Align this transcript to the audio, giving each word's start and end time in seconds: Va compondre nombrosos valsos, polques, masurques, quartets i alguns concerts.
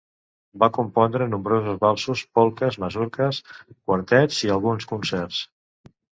Va 0.61 0.69
compondre 0.77 1.27
nombrosos 1.33 1.77
valsos, 1.83 2.23
polques, 2.39 2.79
masurques, 2.85 3.43
quartets 3.75 4.43
i 4.49 4.53
alguns 4.57 4.91
concerts. 4.95 5.45